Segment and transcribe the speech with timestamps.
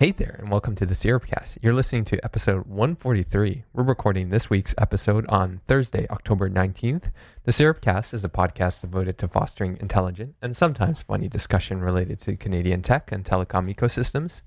[0.00, 1.58] Hey there, and welcome to the Syrupcast.
[1.60, 3.64] You're listening to episode 143.
[3.72, 7.10] We're recording this week's episode on Thursday, October 19th.
[7.42, 12.36] The Syrupcast is a podcast devoted to fostering intelligent and sometimes funny discussion related to
[12.36, 14.42] Canadian tech and telecom ecosystems.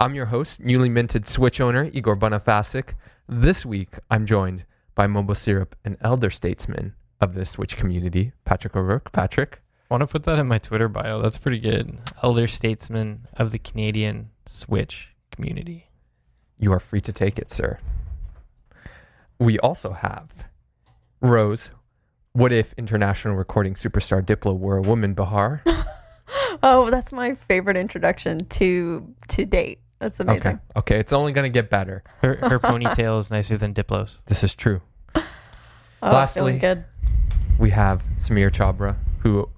[0.00, 2.94] I'm your host, newly minted Switch owner, Igor Bonifacic.
[3.28, 8.74] This week, I'm joined by Mobile Syrup and elder statesman of the Switch community, Patrick
[8.74, 9.12] O'Rourke.
[9.12, 9.60] Patrick.
[9.90, 11.20] I want to put that in my Twitter bio.
[11.22, 11.96] That's pretty good.
[12.22, 15.86] Elder statesman of the Canadian Switch community.
[16.58, 17.78] You are free to take it, sir.
[19.38, 20.28] We also have
[21.20, 21.70] Rose.
[22.32, 25.62] What if international recording superstar Diplo were a woman, Behar?
[26.62, 29.78] Oh, that's my favorite introduction to to date.
[30.00, 30.54] That's amazing.
[30.54, 30.58] Okay.
[30.76, 30.98] Okay.
[30.98, 32.02] It's only going to get better.
[32.22, 34.22] Her, her ponytail is nicer than Diplo's.
[34.26, 34.80] This is true.
[36.02, 36.84] Oh, Lastly- feeling good.
[37.58, 39.48] We have Sameer Chhabra, who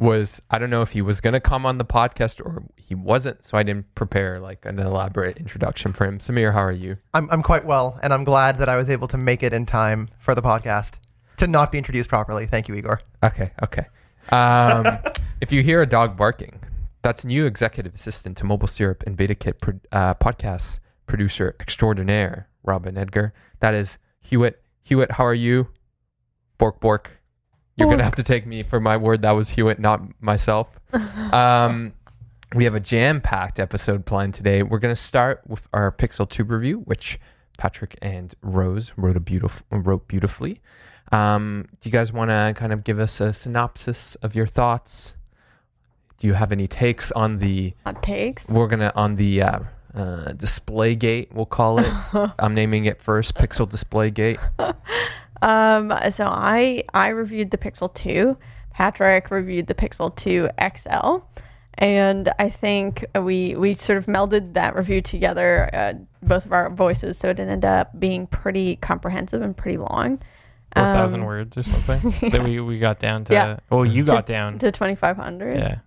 [0.00, 2.94] was, I don't know if he was going to come on the podcast or he
[2.94, 3.44] wasn't.
[3.44, 6.18] So I didn't prepare like an elaborate introduction for him.
[6.18, 6.96] Sameer, how are you?
[7.14, 9.66] I'm, I'm quite well, and I'm glad that I was able to make it in
[9.66, 10.94] time for the podcast
[11.36, 12.46] to not be introduced properly.
[12.46, 13.00] Thank you, Igor.
[13.22, 13.52] Okay.
[13.62, 13.86] Okay.
[14.30, 14.86] Um,
[15.40, 16.60] if you hear a dog barking,
[17.02, 22.96] that's new executive assistant to Mobile Syrup and BetaKit pro- uh, podcast producer extraordinaire, Robin
[22.96, 23.34] Edgar.
[23.60, 24.62] That is Hewitt.
[24.82, 25.68] Hewitt, how are you?
[26.58, 27.19] Bork, bork.
[27.76, 29.22] You're going to have to take me for my word.
[29.22, 30.68] That was Hewitt, not myself.
[31.32, 31.92] Um,
[32.56, 34.64] we have a jam packed episode planned today.
[34.64, 37.20] We're going to start with our Pixel 2 review, which
[37.56, 40.60] Patrick and Rose wrote, a beautiful, wrote beautifully.
[41.12, 45.14] Um, do you guys want to kind of give us a synopsis of your thoughts?
[46.18, 47.74] Do you have any takes on the?
[47.84, 48.48] Hot takes.
[48.48, 49.60] We're gonna on the uh,
[49.94, 51.30] uh, display gate.
[51.32, 51.92] We'll call it.
[52.38, 53.34] I'm naming it first.
[53.34, 54.38] Pixel Display Gate.
[55.42, 58.36] Um, so I I reviewed the Pixel 2.
[58.72, 61.18] Patrick reviewed the Pixel 2 XL.
[61.74, 66.68] And I think we we sort of melded that review together, uh, both of our
[66.68, 70.20] voices, so it ended up being pretty comprehensive and pretty long.
[70.76, 72.30] 4,000 Um, words or something.
[72.30, 73.32] That we, we got down to.
[73.34, 73.56] Yeah.
[73.70, 74.58] Oh, you To- got down.
[74.58, 75.78] to 2500 yeah.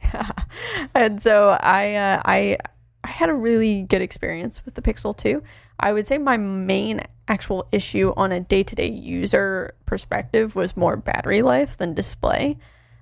[0.00, 0.30] yeah.
[0.94, 2.58] and so I uh, I
[3.04, 5.42] I had a really good experience with the Pixel 2.
[5.80, 7.00] I would say my main
[7.32, 12.58] actual issue on a day-to-day user perspective was more battery life than display.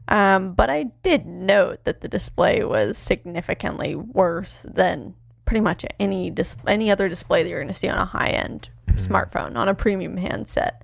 [0.06, 5.14] Um, but I did note that the display was significantly worse than
[5.44, 8.70] pretty much any dis- any other display that you're going to see on a high-end
[8.94, 10.82] smartphone on a premium handset.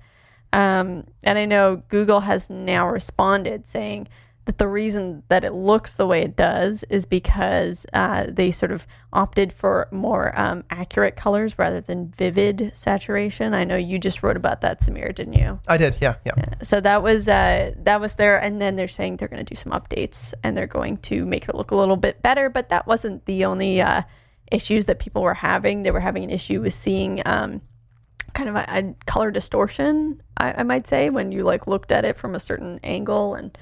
[0.53, 4.07] Um, and I know Google has now responded saying
[4.47, 8.71] that the reason that it looks the way it does is because uh, they sort
[8.71, 13.53] of opted for more um, accurate colors rather than vivid saturation.
[13.53, 15.59] I know you just wrote about that, Sameer, didn't you?
[15.67, 16.33] I did, yeah, yeah.
[16.63, 19.59] So that was uh, that was there, and then they're saying they're going to do
[19.59, 22.49] some updates and they're going to make it look a little bit better.
[22.49, 24.03] But that wasn't the only uh,
[24.49, 25.83] issues that people were having.
[25.83, 27.61] They were having an issue with seeing um,
[28.33, 32.05] kind of a, a color distortion, I, I might say, when you like looked at
[32.05, 33.57] it from a certain angle, and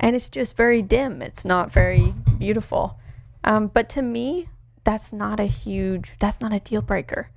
[0.00, 1.22] and it's just very dim.
[1.22, 2.98] It's not very beautiful.
[3.44, 4.48] Um, but to me,
[4.84, 6.14] that's not a huge.
[6.18, 7.30] That's not a deal breaker.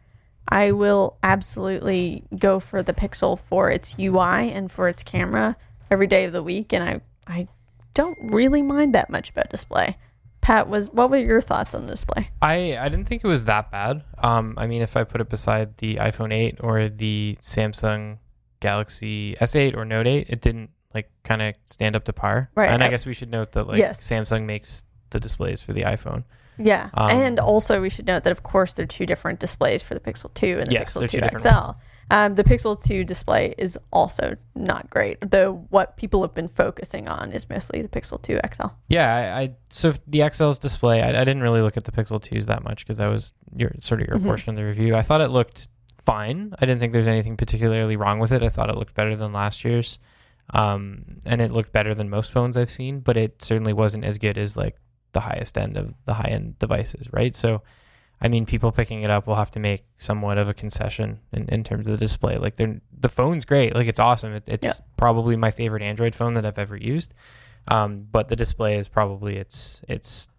[0.48, 5.56] I will absolutely go for the Pixel for its UI and for its camera
[5.90, 7.48] every day of the week, and I I
[7.94, 9.98] don't really mind that much about display.
[10.42, 12.30] Pat, was what were your thoughts on the display?
[12.42, 14.04] I, I didn't think it was that bad.
[14.18, 18.18] Um, I mean, if I put it beside the iPhone 8 or the Samsung
[18.60, 22.50] Galaxy S8 or Note 8, it didn't like kind of stand up to par.
[22.56, 24.02] Right, And I guess we should note that like Yes.
[24.04, 26.24] Samsung makes the displays for the iPhone.
[26.58, 29.82] Yeah, Um, and also we should note that of course there are two different displays
[29.82, 31.50] for the Pixel 2 and the Yes, Pixel they're 2 two different XL.
[31.50, 31.76] ones.
[32.12, 37.08] Um, the Pixel 2 display is also not great, though what people have been focusing
[37.08, 38.68] on is mostly the Pixel 2 XL.
[38.90, 42.22] Yeah, I, I so the XL's display, I, I didn't really look at the Pixel
[42.22, 44.26] 2s that much because that was your sort of your Mhm.
[44.26, 44.94] portion of the review.
[44.96, 45.70] I thought it looked
[46.06, 46.54] fine.
[46.60, 48.44] I didn't think there's anything particularly wrong with it.
[48.44, 49.98] I thought it looked better than last year's,
[50.52, 53.00] um, and it looked better than most phones I've seen.
[53.00, 54.76] But it certainly wasn't as good as like
[55.14, 57.36] the highest end of the high end devices, right?
[57.36, 57.62] So
[58.24, 61.50] I mean, people picking it up will have to make somewhat of a concession in,
[61.50, 62.38] in terms of the display.
[62.38, 63.74] Like, they're, the phone's great.
[63.74, 64.34] Like, it's awesome.
[64.34, 64.74] It, it's Yeah.
[64.96, 67.16] probably my favorite Android phone that I've ever used.
[67.68, 70.30] Um, but the display is probably its its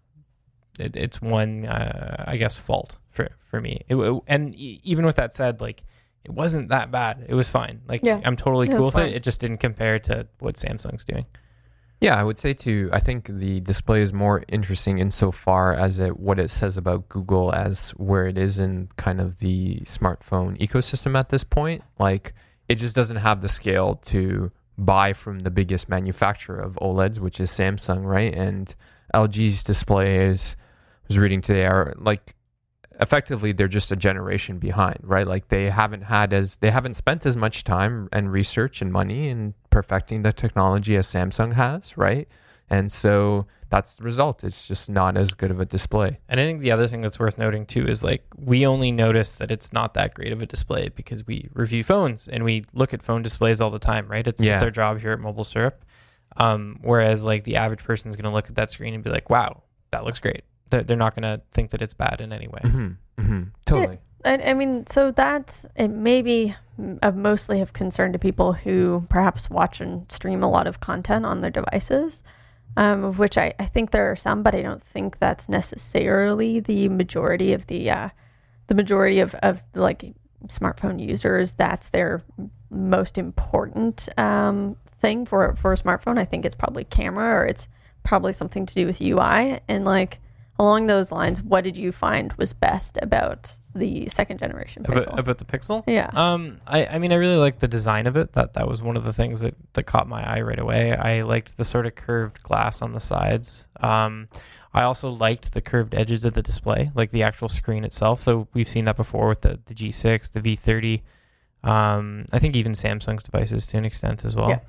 [0.79, 3.81] it, it's one uh, I guess fault for for me.
[3.89, 3.95] It,
[4.27, 5.83] and e- even with that said, like
[6.25, 7.25] it wasn't that bad.
[7.27, 7.81] It was fine.
[7.87, 8.21] Like Yeah.
[8.23, 9.09] I'm totally It cool with fine.
[9.09, 9.15] it.
[9.15, 11.25] It just didn't compare to what Samsung's doing.
[12.01, 12.89] Yeah, I would say too.
[12.91, 17.53] I think the display is more interesting insofar as it what it says about Google
[17.53, 21.81] as where it is in kind of the smartphone ecosystem at this point.
[21.99, 22.33] Like
[22.67, 27.39] it just doesn't have the scale to buy from the biggest manufacturer of OLEDs, which
[27.39, 28.33] is Samsung, right?
[28.33, 28.73] And
[29.13, 32.33] LG's displays I was reading today are like
[33.03, 35.27] effectively they're just a generation behind, right?
[35.27, 39.27] Like they haven't had as they haven't spent as much time and research and money
[39.29, 42.27] in perfecting the technology as Samsung has, right?
[42.69, 44.43] And so that's the result.
[44.43, 46.19] It's just not as good of a display.
[46.29, 49.33] And I think the other thing that's worth noting too is like we only notice
[49.33, 52.93] that it's not that great of a display because we review phones and we look
[52.93, 54.25] at phone displays all the time, right?
[54.25, 54.53] It's, Yeah.
[54.53, 55.83] it's our job here at Mobile Syrup.
[56.37, 59.11] Um, whereas like the average person is going to look at that screen and be
[59.11, 59.61] like, "Wow,
[59.91, 62.61] that looks great." They're, they're not going to think that it's bad in any way.
[62.63, 62.87] hmm
[63.19, 63.99] hmm Totally.
[64.25, 65.89] I, I mean, so that's it.
[65.89, 66.55] Maybe
[67.03, 71.27] uh, mostly of concern to people who perhaps watch and stream a lot of content
[71.27, 72.23] on their devices,
[72.75, 76.59] um, of which I, I think there are some, but I don't think that's necessarily
[76.59, 78.09] the majority of the uh,
[78.65, 80.15] the majority of of like
[80.47, 81.53] smartphone users.
[81.53, 82.23] That's their
[82.71, 86.17] most important um, thing for for a smartphone.
[86.17, 87.67] I think it's probably camera or it's
[88.01, 90.19] probably something to do with UI and like
[90.59, 91.41] along those lines.
[91.41, 95.07] What did you find was best about the second generation Pixel?
[95.07, 95.83] About, about the Pixel?
[95.87, 96.09] yeah.
[96.13, 98.33] Um, I, I mean, I really liked the design of it.
[98.33, 100.95] That that was one of the things that, that caught my eye right away.
[100.95, 103.67] I liked the sort of curved glass on the sides.
[103.79, 104.27] Um,
[104.73, 108.25] I also liked the curved edges of the display, like the actual screen itself.
[108.25, 111.01] Though we've seen that before with the, the G6, the V30.
[111.63, 114.49] Um, I think even Samsung's devices to an extent as well.
[114.49, 114.59] Yeah.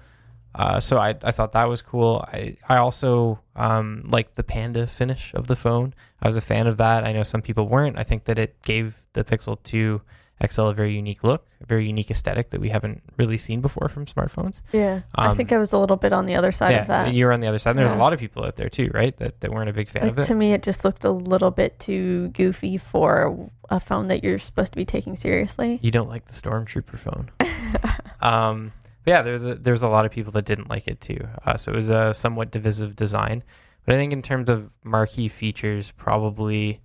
[0.55, 2.25] Uh, so I, I thought that was cool.
[2.33, 5.95] I, I also um, liked the panda finish of the phone.
[6.23, 7.05] I was a fan of that.
[7.05, 7.99] I know some people weren't.
[7.99, 10.01] I think that it gave the Pixel 2
[10.49, 13.89] XL a very unique look, a very unique aesthetic that we haven't really seen before
[13.89, 14.63] from smartphones.
[14.73, 15.03] yeah.
[15.15, 17.15] I um, think I was a little bit on the other side of that.
[17.15, 17.71] You were on the other side.
[17.71, 17.97] And there's Yeah.
[17.97, 19.17] a lot of people out there too, right?
[19.17, 20.25] That, that weren't a big fan Like of it.
[20.25, 24.39] to me, it just looked a little bit too goofy for a phone that you're
[24.41, 25.79] supposed to be taking seriously.
[25.83, 27.31] You don't like the Stormtrooper phone.
[28.21, 28.73] um,
[29.05, 31.29] but yeah, there's a, there's a lot of people that didn't like it too.
[31.45, 33.43] Uh, so it was a somewhat divisive design.
[33.85, 36.81] But I think in terms of marquee features, probably,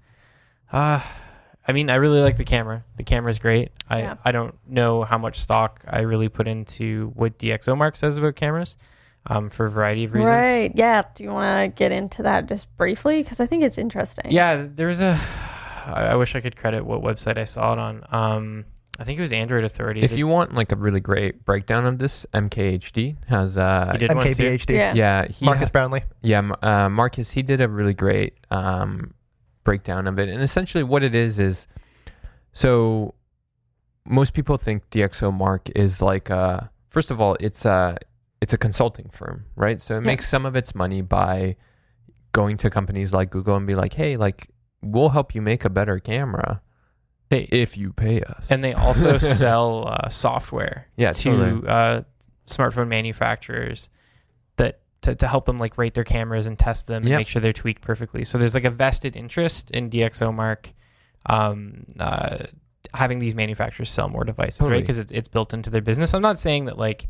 [0.71, 1.01] uh,
[1.68, 2.83] I mean, I really like the camera.
[2.98, 3.71] The camera's great.
[3.89, 4.16] I, Yeah.
[4.25, 8.36] I don't know how much stock I really put into what DxO Mark says about
[8.36, 8.75] cameras
[9.27, 10.36] um, for a variety of reasons.
[10.36, 10.71] Right.
[10.75, 11.04] Yeah.
[11.13, 13.21] Do you want to get into that just briefly?
[13.24, 14.31] Because I think it's interesting.
[14.31, 15.18] Yeah, there's a,
[15.86, 18.04] I wish I could credit what website I saw it on.
[18.12, 18.66] Um,
[19.00, 20.01] I think it was Android Authority.
[20.01, 23.98] If that- you want like a really great breakdown of this, MKHD has uh He
[24.00, 24.30] did one too.
[24.31, 24.74] MKBHD.
[24.75, 24.94] Yeah.
[24.94, 26.01] yeah he Marques ha- Brownlee.
[26.22, 29.13] Yeah, uh, Marques, he did a really great um,
[29.63, 30.28] breakdown of it.
[30.30, 31.66] And essentially, what it is is
[32.54, 33.13] so
[34.06, 37.98] most people think DxO Mark is like, uh, first of all, it's a,
[38.42, 39.80] it's a consulting firm, right?
[39.80, 40.07] So it Yeah.
[40.07, 41.56] makes some of its money by
[42.31, 44.48] going to companies like Google and be like, hey, like,
[44.81, 46.62] we'll help you make a better camera
[47.30, 48.50] They, if you pay us.
[48.52, 51.68] and they also sell uh, software Yeah, to totally.
[51.68, 52.02] uh,
[52.48, 53.90] smartphone manufacturers
[54.57, 57.18] that to, to help them like rate their cameras and test them and Yep.
[57.19, 58.24] make sure they're tweaked perfectly.
[58.24, 60.74] So there's like a vested interest in DxO Mark
[61.28, 62.45] um, uh,
[62.94, 64.66] having these manufacturers sell more devices, right?
[64.68, 64.81] Totally.
[64.81, 66.14] Because it's, it's built into their business.
[66.16, 67.07] I'm not saying that like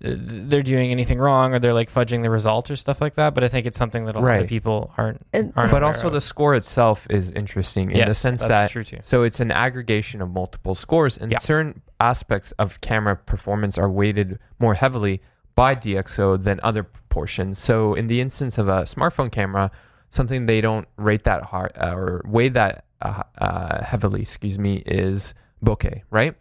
[0.00, 3.44] they're doing anything wrong or they're like fudging the results or stuff like that, but
[3.44, 4.42] I think it's something that a lot Right.
[4.42, 5.24] of people aren't.
[5.32, 6.12] It- aren't but aware also of.
[6.12, 8.98] the score itself is interesting in the Yes, sense that's that true too.
[9.02, 11.38] So it's an aggregation of multiple scores, and Yeah.
[11.38, 15.22] certain aspects of camera performance are weighted more heavily
[15.54, 17.58] by DxO than other portions.
[17.60, 19.70] So in the instance of a smartphone camera,
[20.10, 24.82] something they don't rate that hard uh, or weigh that uh, uh, heavily, excuse me,
[24.86, 25.34] is
[25.64, 26.34] bokeh, right?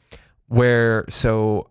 [0.48, 1.68] Where so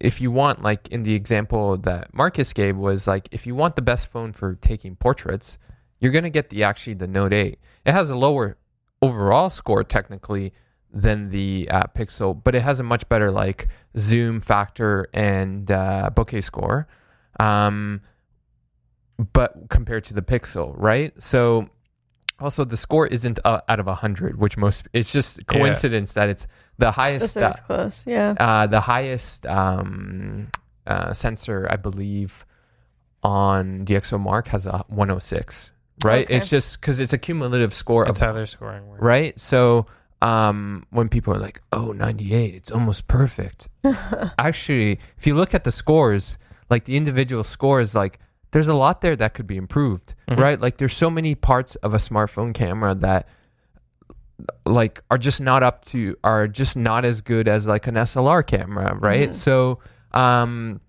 [0.00, 3.76] if you want like in the example that Marques gave was like if you want
[3.76, 5.58] the best phone for taking portraits,
[6.00, 7.58] you're going to get the actually the Note 8.
[7.84, 8.56] It has a lower
[9.02, 10.52] overall score technically
[10.92, 16.10] than the uh, Pixel, but it has a much better like zoom factor and uh,
[16.14, 16.88] bokeh score.
[17.38, 18.00] Um,
[19.32, 21.12] but compared to the Pixel, right?
[21.22, 21.68] So
[22.40, 26.46] also the score isn't uh, out of 100, which most it's just coincidence that it's
[26.80, 28.04] the highest This uh, close.
[28.06, 28.34] Yeah.
[28.40, 30.48] uh, the highest um,
[30.86, 32.44] uh, sensor, I believe,
[33.22, 35.72] on DxO Mark has a 106,
[36.04, 36.24] right?
[36.24, 36.34] Okay.
[36.36, 39.02] It's just because it's a cumulative score That's of how their scoring works.
[39.02, 39.38] right?
[39.38, 39.86] So
[40.22, 43.68] um, when people are like, "Oh, 98, it's almost perfect,"
[44.38, 46.38] actually, if you look at the scores,
[46.70, 48.18] like the individual scores, like
[48.52, 50.38] there's a lot there that could be improved, Mhm.
[50.38, 50.60] right?
[50.60, 53.28] Like there's so many parts of a smartphone camera that
[54.64, 58.46] like are just not up to are just not as good as like an SLR
[58.46, 59.30] camera, right?
[59.30, 59.34] Mhm.
[59.34, 59.78] So
[60.12, 60.80] um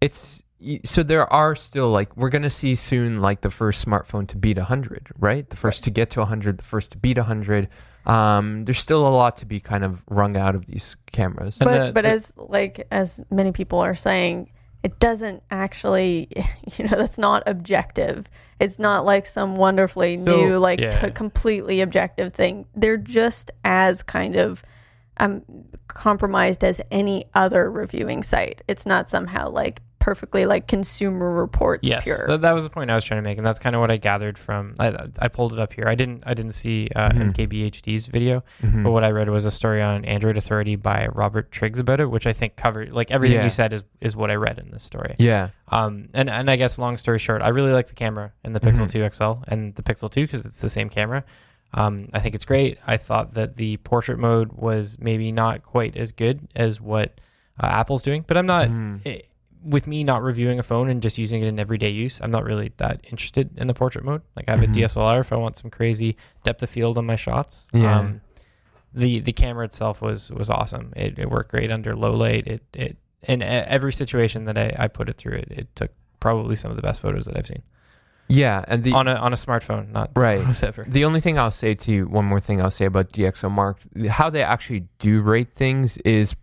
[0.00, 0.42] it's
[0.84, 4.36] so there are still like we're going to see soon like the first smartphone to
[4.38, 5.48] beat 100, right?
[5.48, 7.68] The first to get to 100, the first to beat 100.
[8.06, 11.58] Um there's still a lot to be kind of wrung out of these cameras.
[11.58, 14.50] But the- but the- as like as many people are saying
[14.82, 16.28] it doesn't actually
[16.76, 18.28] you know that's not objective.
[18.60, 20.90] It's not like some wonderfully So- new like Yeah.
[20.90, 22.66] t- completely objective thing.
[22.74, 24.62] They're just as kind of
[25.18, 25.42] um
[25.88, 28.62] compromised as any other reviewing site.
[28.68, 32.92] It's not somehow like perfectly like consumer reports Yes, pure that, that was the point
[32.92, 34.76] I was trying to make, and that's kind of what I gathered from.
[34.78, 35.88] I, I pulled it up here.
[35.88, 37.32] I didn't I didn't see uh, Mhm.
[37.34, 38.84] MKBHD's video, Mhm.
[38.84, 42.08] but what I read was a story on Android Authority by Robert Triggs about it,
[42.08, 43.44] which I think covered like everything Yeah.
[43.44, 45.16] you said is is what I read in this story.
[45.18, 45.48] yeah.
[45.68, 48.60] Um, and and I guess long story short, I really like the camera in the
[48.60, 48.92] Pixel Mhm.
[48.92, 51.24] 2 XL and the Pixel 2 because it's the same camera.
[51.74, 52.78] Um, I think it's great.
[52.86, 57.20] I thought that the portrait mode was maybe not quite as good as what
[57.58, 58.68] uh, Apple's doing, but I'm not.
[58.68, 59.00] Mhm.
[59.04, 59.22] eh,
[59.62, 62.44] with me not reviewing a phone and just using it in everyday use, I'm not
[62.44, 64.22] really that interested in the portrait mode.
[64.36, 64.70] Like I have Mhm.
[64.70, 67.68] a DSLR if I want some crazy depth of field on my shots.
[67.72, 67.98] Yeah.
[67.98, 68.20] Um,
[68.94, 70.92] the the camera itself was was awesome.
[70.96, 72.46] It, it worked great under low light.
[72.46, 76.56] It it in every situation that I, I put it through, it it took probably
[76.56, 77.62] some of the best photos that I've seen
[78.28, 80.62] Yeah, and the on a on a smartphone, not Right.
[80.62, 80.86] ever.
[80.88, 83.78] The only thing I'll say to you, one more thing I'll say about DxO Mark,
[84.08, 86.34] how they actually do rate things is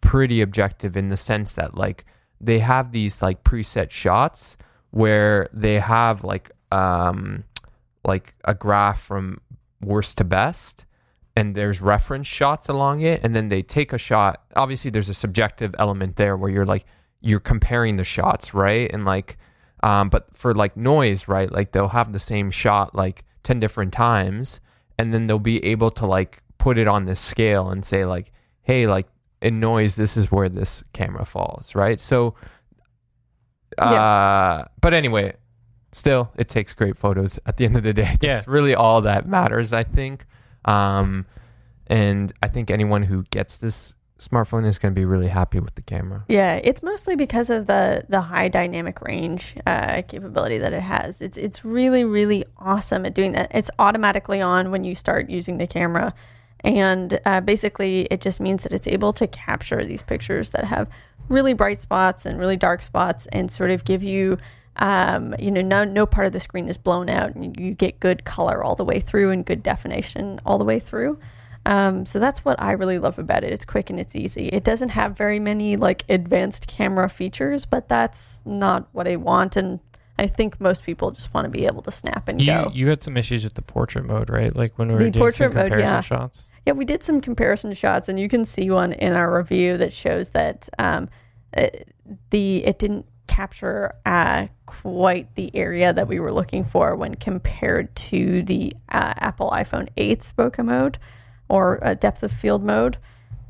[0.00, 2.04] pretty objective in the sense that like
[2.42, 4.56] they have these like preset shots
[4.90, 7.44] where they have like um
[8.04, 9.40] like a graph from
[9.80, 10.84] worst to best
[11.34, 15.14] and there's reference shots along it and then they take a shot obviously there's a
[15.14, 16.84] subjective element there where you're like
[17.20, 19.38] you're comparing the shots right and like
[19.82, 21.50] um, but for like noise, right?
[21.50, 24.60] Like they'll have the same shot like 10 different times
[24.98, 28.32] and then they'll be able to like put it on this scale and say like,
[28.62, 29.08] hey, like
[29.42, 32.00] in noise, this is where this camera falls, right?
[32.00, 32.34] So,
[33.78, 35.34] uh, but anyway,
[35.92, 38.16] still, it takes great photos at the end of the day.
[38.22, 38.34] Yeah.
[38.34, 40.24] That's really all that matters, I think.
[40.64, 41.26] Um,
[41.88, 45.74] and I think anyone who gets this smartphone is going to be really happy with
[45.74, 46.24] the camera.
[46.28, 51.20] Yeah, it's mostly because of the the high dynamic range uh, capability that it has.
[51.20, 53.50] It's it's really really awesome at doing that.
[53.52, 56.14] It's automatically on when you start using the camera,
[56.64, 60.88] and uh, basically it just means that it's able to capture these pictures that have
[61.28, 64.38] really bright spots and really dark spots, and sort of give you.
[64.76, 68.00] Um, you know, no no part of the screen is blown out, and you get
[68.00, 71.18] good color all the way through and good definition all the way through.
[71.66, 73.52] Um, so that's what I really love about it.
[73.52, 74.48] It's quick and it's easy.
[74.48, 79.56] It doesn't have very many like advanced camera features, but that's not what I want.
[79.56, 79.78] And
[80.18, 82.70] I think most people just want to be able to snap and You go.
[82.74, 84.56] you had some issues with the portrait mode, right?
[84.56, 86.00] Like when we were The doing some portrait mode, comparison yeah.
[86.00, 86.46] shots.
[86.66, 89.92] Yeah, we did some comparison shots, and you can see one in our review that
[89.92, 91.08] shows that um,
[91.52, 91.88] it,
[92.30, 97.94] the it didn't capture uh, quite the area that we were looking for when compared
[97.96, 100.98] to the uh, Apple iPhone 8's bokeh mode
[101.48, 102.98] or uh, depth of field mode.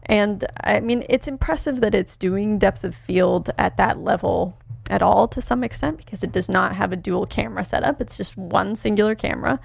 [0.04, 4.58] And I mean, it's impressive that it's doing depth of field at that level
[4.90, 8.00] at all to some extent because it does not have a dual camera setup.
[8.00, 9.60] It's just one singular camera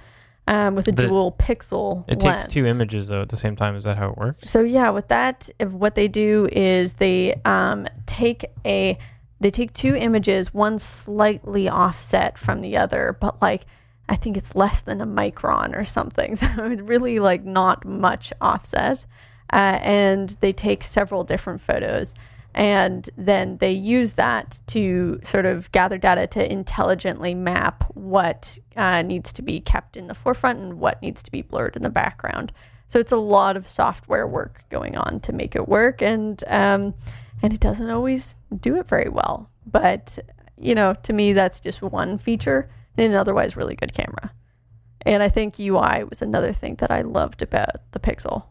[0.48, 2.04] um, with a The- dual pixel.
[2.08, 3.76] It takes two images though at the same time.
[3.76, 4.50] Is that how it works?
[4.50, 8.98] So yeah, with that, if what they do is they um, take a
[9.40, 13.66] they take two images, one slightly offset from the other, but like
[14.08, 16.34] I think it's less than a micron or something.
[16.36, 19.04] So it's really like not much offset,
[19.52, 22.14] uh, and they take several different photos.
[22.58, 29.02] And then they use that to sort of gather data to intelligently map what uh,
[29.02, 31.88] needs to be kept in the forefront and what needs to be blurred in the
[31.88, 32.52] background.
[32.88, 36.94] So it's a lot of software work going on to make it work, and um,
[37.42, 39.48] and it doesn't always do it very well.
[39.64, 40.18] But
[40.60, 44.32] you know, to me, that's just one feature in an otherwise really good camera.
[45.02, 48.46] And I think UI was another thing that I loved about the Pixel.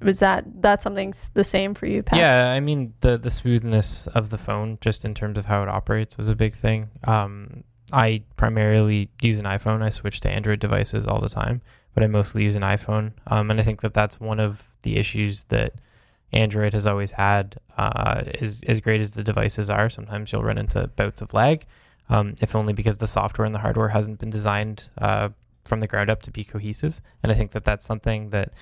[0.00, 2.18] Was that that something the same for you, Pat?
[2.18, 5.68] Yeah, I mean the the smoothness of the phone, just in terms of how it
[5.68, 6.88] operates, was a big thing.
[7.04, 9.82] Um, I primarily use an iPhone.
[9.82, 11.60] I switch to Android devices all the time,
[11.94, 13.12] but I mostly use an iPhone.
[13.26, 15.72] Um, and I think that that's one of the issues that
[16.32, 17.56] Android has always had.
[17.76, 21.66] Uh, is as great as the devices are, sometimes you'll run into bouts of lag.
[22.08, 25.28] um, if only because the software and the hardware hasn't been designed uh,
[25.64, 27.00] from the ground up to be cohesive.
[27.22, 28.52] And I think that that's something that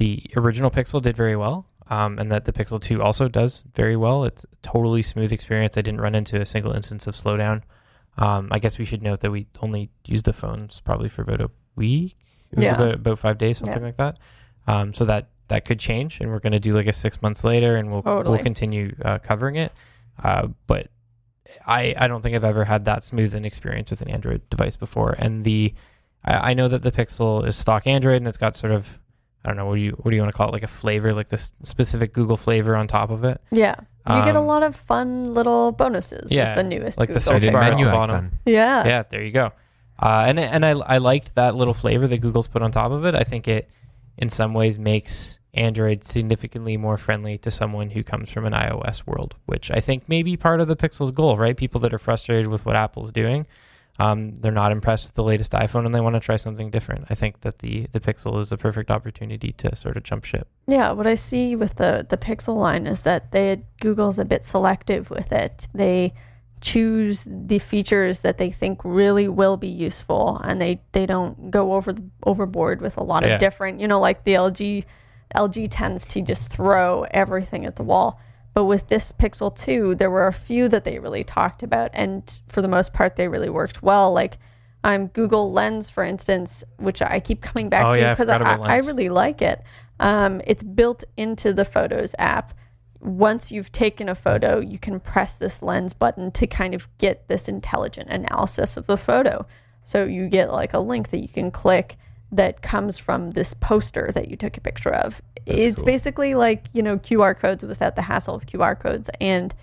[0.00, 3.96] the original Pixel did very well, um, and that the Pixel 2 also does very
[3.96, 4.24] well.
[4.24, 5.76] It's a totally smooth experience.
[5.76, 7.62] I didn't run into a single instance of slowdown.
[8.16, 11.40] Um, I guess we should note that we only used the phones probably for about
[11.42, 12.16] a week.
[12.50, 12.74] It was Yeah.
[12.76, 14.18] about, about five days, something like that.
[14.66, 17.44] Um, so that that could change, and we're going to do like a six months
[17.44, 18.36] later, and we'll Totally.
[18.36, 19.72] we'll continue uh, covering it.
[20.22, 20.88] Uh, but
[21.66, 24.76] I I don't think I've ever had that smooth an experience with an Android device
[24.76, 25.14] before.
[25.18, 25.74] And the
[26.24, 28.98] I, I know that the Pixel is stock Android, and it's got sort of
[29.44, 30.66] I don't know what do you what do you want to call it like a
[30.68, 33.40] flavor like this specific Google flavor on top of it.
[33.50, 33.74] Yeah.
[34.08, 37.20] You get a Um, lot of fun little bonuses yeah, with the newest like the
[37.20, 38.16] Google search the bar menu the bottom.
[38.16, 38.38] icon.
[38.46, 38.86] Yeah.
[38.86, 39.52] yeah, there you go.
[39.98, 43.04] Uh, and and I I liked that little flavor that Google's put on top of
[43.04, 43.14] it.
[43.14, 43.70] I think it
[44.18, 49.06] in some ways makes Android significantly more friendly to someone who comes from an iOS
[49.06, 51.56] world, which I think may be part of the Pixel's goal, right?
[51.56, 53.46] People that are frustrated with what Apple's doing,
[54.00, 57.04] um, they're not impressed with the latest iPhone and they want to try something different.
[57.10, 60.48] I think that the the Pixel is the perfect opportunity to sort of jump ship.
[60.66, 64.44] Yeah, what I see with the the Pixel line is that they Google's a bit
[64.44, 65.68] selective with it.
[65.74, 66.14] They
[66.60, 71.72] choose the features that they think really will be useful, and they they don't go
[71.74, 73.34] over the, overboard with a lot Yeah.
[73.34, 73.80] of different.
[73.80, 74.84] You know, like the LG
[75.34, 78.20] LG tends to just throw everything at the wall.
[78.52, 82.40] But with this Pixel 2, there were a few that they really talked about, and
[82.48, 84.12] for the most part, they really worked well.
[84.12, 84.38] Like
[84.82, 88.38] um, Google Lens, for instance, which I keep coming back Oh, to yeah, because I,
[88.38, 89.62] I really like it.
[90.00, 92.54] Um, it's built into the Photos app.
[93.00, 97.28] Once you've taken a photo, you can press this lens button to kind of get
[97.28, 99.46] this intelligent analysis of the photo.
[99.84, 101.96] So you get like a link that you can click
[102.32, 105.20] that comes from this poster that you took a picture of.
[105.46, 105.86] it's cool.
[105.86, 109.10] basically like, you know, QR codes without the hassle of QR codes.
[109.20, 109.54] And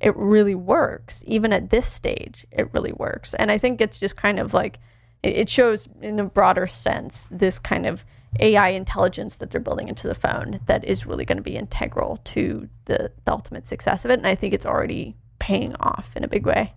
[0.00, 1.22] it really works.
[1.26, 3.34] Even at this stage, it really works.
[3.34, 4.78] And I think it's just kind of like,
[5.22, 8.04] it it shows in a broader sense this kind of
[8.38, 12.18] AI intelligence that they're building into the phone that is really going to be integral
[12.18, 14.18] to the, the ultimate success of it.
[14.18, 16.74] And I think it's already paying off in a big way.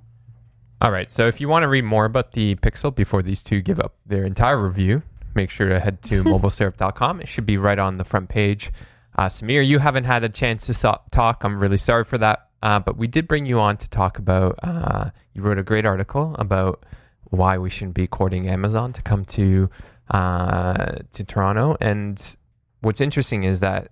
[0.82, 1.10] All right.
[1.10, 3.96] So if you want to read more about the Pixel before these two give up
[4.06, 5.04] their entire review,
[5.36, 7.22] make sure to head to mobilesyrup.com.
[7.22, 8.72] It should be right on the front page.
[9.17, 11.43] Uh, Sameer, you haven't had a chance to so- talk.
[11.43, 12.50] I'm really sorry for that.
[12.63, 15.86] Uh, but we did bring you on to talk about, uh, you wrote a great
[15.86, 16.86] article about
[17.26, 19.69] why we shouldn't be courting Amazon to come to
[20.12, 21.76] uh, to Toronto.
[21.82, 22.36] And
[22.82, 23.91] what's interesting is that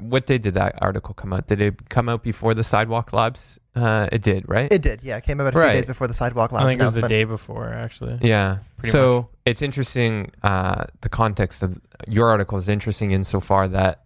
[0.00, 1.46] what day did that article come out?
[1.46, 3.58] Did it come out before the Sidewalk Labs?
[3.74, 4.70] Uh, it did, right?
[4.70, 5.16] It did, yeah.
[5.16, 5.72] It came about a few Right.
[5.74, 8.18] days before the Sidewalk Labs I think it was the day before actually.
[8.20, 8.58] Yeah.
[8.76, 10.30] Pretty so it's interesting.
[10.42, 14.04] Uh, the context of your article is interesting insofar that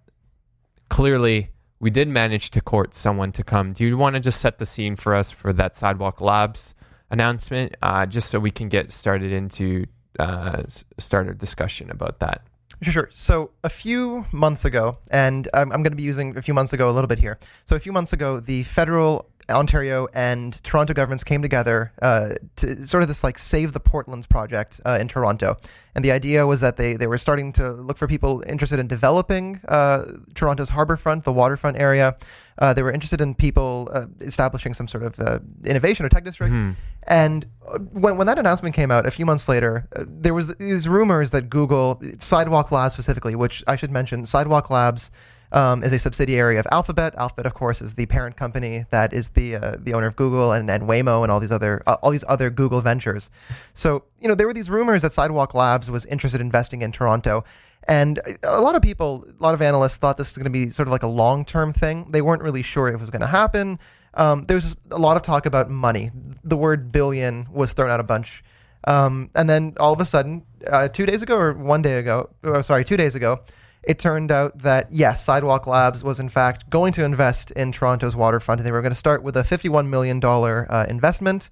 [0.88, 3.72] clearly we did manage to court someone to come.
[3.72, 6.74] Do you want to just set the scene for us for that Sidewalk Labs
[7.10, 9.86] announcement, uh, just so we can get started into
[10.18, 10.62] uh,
[10.98, 12.42] start a discussion about that?
[12.82, 13.08] Sure.
[13.12, 16.72] So a few months ago, and I'm, I'm going to be using a few months
[16.72, 17.38] ago a little bit here.
[17.64, 22.86] So a few months ago, the federal, Ontario, and Toronto governments came together uh, to
[22.86, 25.56] sort of this like Save the Portlands project uh, in Toronto.
[25.94, 28.86] And the idea was that they, they were starting to look for people interested in
[28.86, 32.16] developing uh, Toronto's harborfront, the waterfront area.
[32.58, 36.24] Uh, they were interested in people uh, establishing some sort of uh, innovation or tech
[36.24, 36.52] district.
[36.52, 36.72] Hmm.
[37.04, 37.46] And
[37.90, 41.30] when, when that announcement came out a few months later, uh, there was these rumors
[41.32, 45.10] that Google, Sidewalk Labs specifically, which I should mention, Sidewalk Labs
[45.52, 47.14] um, is a subsidiary of Alphabet.
[47.16, 50.52] Alphabet, of course, is the parent company that is the uh, the owner of Google
[50.52, 53.30] and, and Waymo and all these other uh, all these other Google ventures.
[53.74, 56.92] So you know there were these rumors that Sidewalk Labs was interested in investing in
[56.92, 57.44] Toronto.
[57.88, 60.70] And a lot of people, a lot of analysts thought this was going to be
[60.70, 62.06] sort of like a long term thing.
[62.10, 63.78] They weren't really sure if it was going to happen.
[64.14, 66.12] Um, there was a lot of talk about money.
[66.44, 68.44] The word billion was thrown out a bunch.
[68.84, 72.30] Um, and then all of a sudden, uh, two days ago or one day ago,
[72.44, 73.40] or sorry, two days ago,
[73.82, 78.14] it turned out that yes, Sidewalk Labs was in fact going to invest in Toronto's
[78.14, 81.50] waterfront, and they were going to start with a $51 million uh, investment.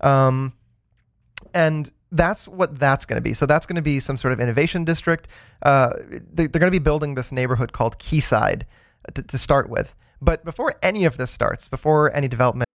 [0.00, 0.52] Um,
[1.54, 3.34] and that's what that's going to be.
[3.34, 5.28] So that's going to be some sort of innovation district.
[5.62, 8.66] Uh, they, they're going to be building this neighborhood called Quayside
[9.08, 9.94] uh, to, to start with.
[10.20, 12.66] But before any of this starts, before any development,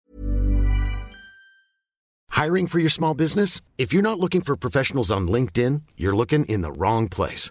[2.30, 3.60] Hiring for your small business?
[3.78, 7.50] If you're not looking for professionals on LinkedIn, you're looking in the wrong place.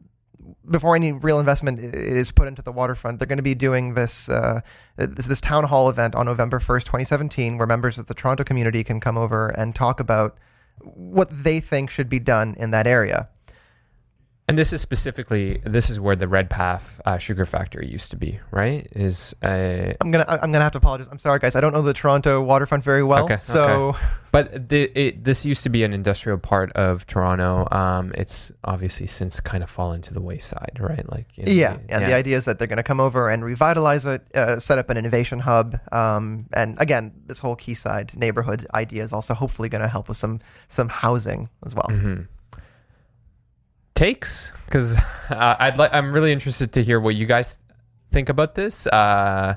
[0.69, 4.29] before any real investment is put into the waterfront, they're going to be doing this,
[4.29, 4.61] uh,
[4.97, 8.83] this this town hall event on November first, 2017, where members of the Toronto community
[8.83, 10.37] can come over and talk about
[10.79, 13.29] what they think should be done in that area.
[14.51, 18.37] And this is specifically this is where the Redpath uh, sugar factory used to be,
[18.51, 18.85] right?
[18.91, 21.07] Is uh, I'm gonna I'm gonna have to apologize.
[21.09, 21.55] I'm sorry, guys.
[21.55, 23.95] I don't know the Toronto waterfront very well, Okay, so
[24.33, 27.65] but the, it, this used to be an industrial part of Toronto.
[27.71, 31.09] Um, it's obviously since kind of fallen to the wayside, right?
[31.09, 34.21] Like yeah, and the idea is that they're going to come over and revitalize it,
[34.35, 39.13] uh, set up an innovation hub, um, and again, this whole Quayside neighborhood idea is
[39.13, 41.87] also hopefully going to help with some some housing as well.
[41.89, 42.27] Mhm.
[44.01, 44.97] Takes because
[45.29, 45.93] uh, I'd like.
[45.93, 47.59] I'm really interested to hear what you guys
[48.11, 48.87] think about this.
[48.87, 49.53] Uh,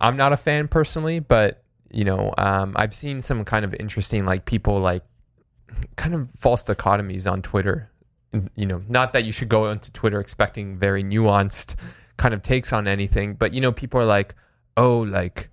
[0.00, 4.26] I'm not a fan personally, but you know, um, I've seen some kind of interesting
[4.26, 5.04] like people like
[5.94, 7.88] kind of false dichotomies on Twitter.
[8.56, 11.76] You know, not that you should go onto Twitter expecting very nuanced
[12.16, 14.34] kind of takes on anything, but you know, people are like,
[14.76, 15.48] oh, like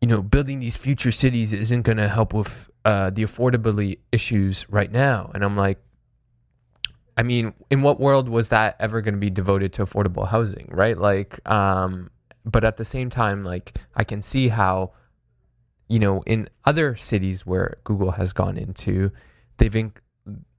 [0.00, 4.64] you know, building these future cities isn't going to help with uh, the affordability issues
[4.70, 5.30] right now.
[5.34, 5.78] And I'm like,
[7.20, 10.66] I mean, in what world was that ever going to be devoted to affordable housing,
[10.70, 10.96] right?
[10.96, 12.08] Like, um,
[12.46, 14.92] but at the same time, like, I can see how,
[15.86, 19.12] you know, in other cities where Google has gone into,
[19.58, 19.92] they've in-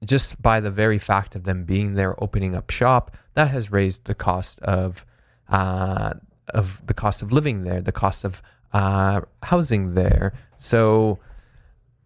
[0.04, 4.04] just by the very fact of them being there, opening up shop, that has raised
[4.04, 5.04] the cost of,
[5.48, 6.14] uh,
[6.50, 8.40] of the cost of living there, the cost of
[8.72, 10.32] uh, housing there.
[10.58, 11.18] So,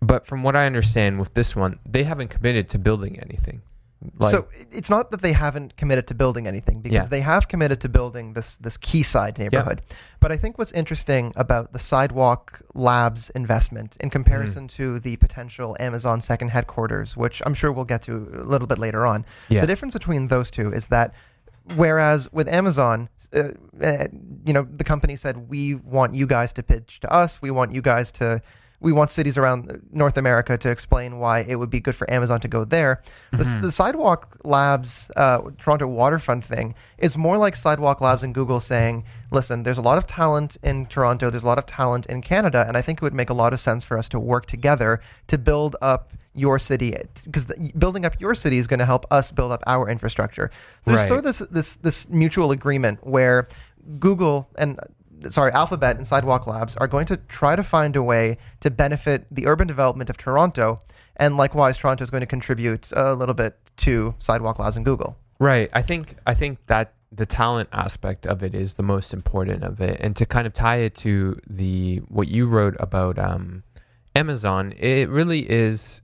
[0.01, 3.61] but from what I understand with this one, they haven't committed to building anything.
[4.18, 7.06] Like, so it's not that they haven't committed to building anything because Yeah.
[7.06, 9.80] they have committed to building this this Quayside neighborhood.
[10.20, 14.76] But I think what's interesting about the Sidewalk Labs investment in comparison Mm-hmm.
[14.76, 18.78] to the potential Amazon second headquarters, which I'm sure we'll get to a little bit
[18.78, 21.14] later on, yeah, the difference between those two is that
[21.74, 23.48] whereas with Amazon, uh,
[23.82, 24.06] uh,
[24.44, 27.72] you know, the company said we want you guys to pitch to us, we want
[27.72, 28.40] you guys to
[28.80, 32.40] we want cities around North America to explain why it would be good for Amazon
[32.40, 33.00] to go there.
[33.32, 33.62] The, Mhm.
[33.62, 39.04] the Sidewalk Labs uh, Toronto Waterfront thing is more like Sidewalk Labs and Google saying,
[39.30, 42.64] listen, there's a lot of talent in Toronto, there's a lot of talent in Canada,
[42.68, 45.00] and I think it would make a lot of sense for us to work together
[45.28, 47.46] to build up your city because
[47.78, 50.50] building up your city is going to help us build up our infrastructure.
[50.84, 51.08] There's Right.
[51.08, 53.48] sort of this this this mutual agreement where
[53.98, 54.78] Google and
[55.30, 59.26] sorry Alphabet and Sidewalk Labs are going to try to find a way to benefit
[59.30, 60.80] the urban development of Toronto,
[61.16, 65.16] and likewise Toronto is going to contribute a little bit to Sidewalk Labs and Google.
[65.38, 65.70] Right.
[65.72, 69.80] I think I think that the talent aspect of it is the most important of
[69.80, 73.62] it, and to kind of tie it to the what you wrote about um,
[74.14, 76.02] Amazon, it really is.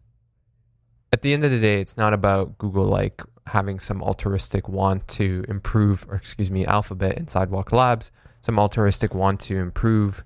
[1.13, 5.07] At the end of the day, it's not about Google like having some altruistic want
[5.09, 8.11] to improve, or excuse me, Alphabet and Sidewalk Labs,
[8.43, 10.23] some altruistic want to improve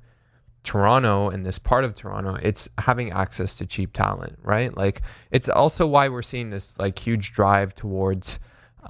[0.65, 4.77] Toronto and this part of Toronto, it's having access to cheap talent, right?
[4.77, 5.01] Like
[5.31, 8.41] it's also why we're seeing this like huge drive towards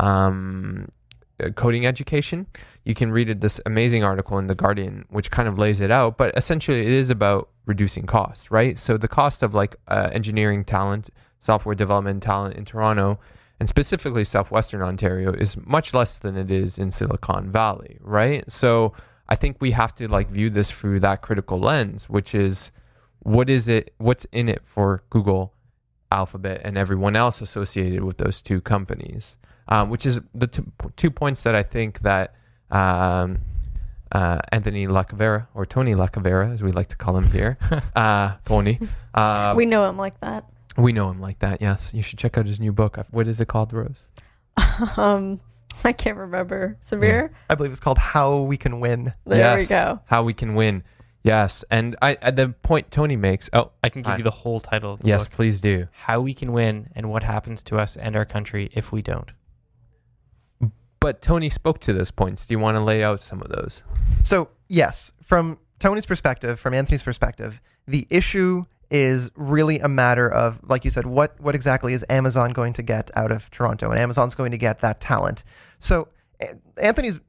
[0.00, 0.88] um,
[1.42, 2.46] uh, coding education.
[2.84, 5.90] You can read it, this amazing article in the Guardian, which kind of lays it
[5.90, 6.16] out.
[6.16, 8.78] But essentially, it is about reducing costs, right?
[8.78, 11.10] So the cost of like uh, engineering talent,
[11.40, 13.18] software development talent in Toronto,
[13.60, 18.50] and specifically southwestern Ontario, is much less than it is in Silicon Valley, right?
[18.50, 18.94] So
[19.28, 22.70] I think we have to like view this through that critical lens, which is
[23.20, 25.52] what is it, what's in it for Google,
[26.12, 29.36] Alphabet, and everyone else associated with those two companies,
[29.68, 32.34] um, which is the two, two points that I think that
[32.70, 33.38] um,
[34.12, 37.58] uh, Anthony Lacavera or Tony Lacavera, as we like to call him here,
[37.96, 38.78] uh, Tony.
[39.12, 40.44] Uh, we know him like that.
[40.76, 41.60] we know him like that.
[41.60, 42.98] Yes, you should check out his new book.
[43.10, 44.08] What is it called, Rose?
[44.96, 45.40] um,
[45.84, 46.76] I can't remember.
[46.80, 47.32] Severe.
[47.50, 49.12] I believe it's called How We Can Win.
[49.24, 50.00] There yes, we go.
[50.06, 50.82] How we can win.
[51.22, 53.50] Yes, and I at the point Tony makes.
[53.52, 54.18] Oh, I can give Hi.
[54.18, 55.32] you the whole title of the yes, book.
[55.32, 55.88] please do.
[55.90, 59.32] How we can win and what happens to us and our country if we don't.
[61.00, 62.46] But Tony spoke to those points.
[62.46, 63.82] Do you want to lay out some of those?
[64.22, 70.60] So, yes, from Tony's perspective, from Anthony's perspective, the issue is really a matter of,
[70.62, 73.90] like you said, what, what exactly is Amazon going to get out of Toronto?
[73.90, 75.44] And Amazon's going to get that talent.
[75.78, 76.08] So,
[76.80, 77.20] Anthony's.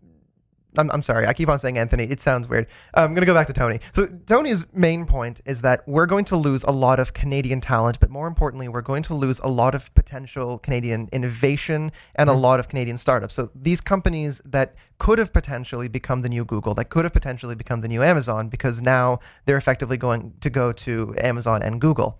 [0.79, 2.03] I'm, I'm sorry, I keep on saying Anthony.
[2.03, 2.67] It sounds weird.
[2.93, 3.79] I'm going to go back to Tony.
[3.93, 7.99] So, Tony's main point is that we're going to lose a lot of Canadian talent,
[7.99, 12.33] but more importantly, we're going to lose a lot of potential Canadian innovation and a
[12.33, 12.41] Mhm.
[12.41, 13.33] lot of Canadian startups.
[13.33, 17.55] So, these companies that could have potentially become the new Google, that could have potentially
[17.55, 22.19] become the new Amazon, because now they're effectively going to go to Amazon and Google.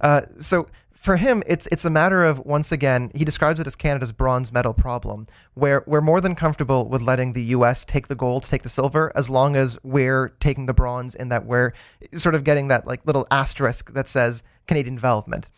[0.00, 0.68] Uh, so
[1.00, 4.52] for him, it's it's a matter of once again, he describes it as Canada's bronze
[4.52, 7.86] medal problem, where we're more than comfortable with letting the U.S.
[7.86, 11.46] take the gold, take the silver, as long as we're taking the bronze, in that
[11.46, 11.72] we're
[12.16, 15.48] sort of getting that like little asterisk that says Canadian development.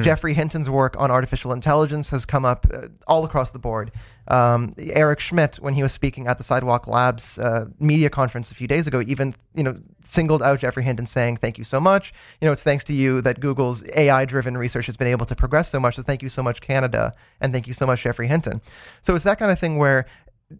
[0.00, 3.92] Geoffrey Hinton's work on artificial intelligence has come up uh, all across the board.
[4.28, 8.54] Um, Eric Schmidt, when he was speaking at the Sidewalk Labs uh, media conference a
[8.54, 12.14] few days ago, even you know singled out Geoffrey Hinton, saying, "Thank you so much.
[12.40, 15.68] You know, it's thanks to you that Google's AI-driven research has been able to progress
[15.68, 15.96] so much.
[15.96, 18.62] So thank you so much, Canada, and thank you so much, Geoffrey Hinton."
[19.02, 20.06] So it's that kind of thing where